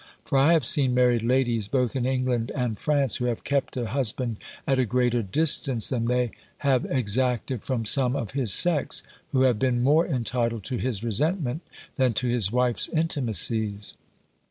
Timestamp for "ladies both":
1.21-1.95